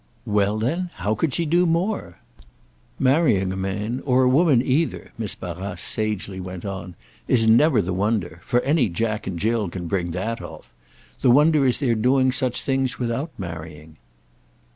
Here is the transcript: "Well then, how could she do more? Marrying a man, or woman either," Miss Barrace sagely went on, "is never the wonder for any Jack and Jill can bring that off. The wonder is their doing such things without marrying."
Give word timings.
"Well 0.25 0.57
then, 0.57 0.89
how 0.95 1.13
could 1.13 1.31
she 1.31 1.45
do 1.45 1.67
more? 1.67 2.17
Marrying 2.97 3.51
a 3.51 3.55
man, 3.55 4.01
or 4.03 4.27
woman 4.27 4.59
either," 4.59 5.11
Miss 5.15 5.35
Barrace 5.35 5.79
sagely 5.83 6.39
went 6.39 6.65
on, 6.65 6.95
"is 7.27 7.45
never 7.45 7.83
the 7.83 7.93
wonder 7.93 8.39
for 8.41 8.61
any 8.61 8.89
Jack 8.89 9.27
and 9.27 9.37
Jill 9.37 9.69
can 9.69 9.85
bring 9.85 10.09
that 10.09 10.41
off. 10.41 10.73
The 11.19 11.29
wonder 11.29 11.67
is 11.67 11.77
their 11.77 11.93
doing 11.93 12.31
such 12.31 12.61
things 12.63 12.97
without 12.97 13.29
marrying." 13.37 13.97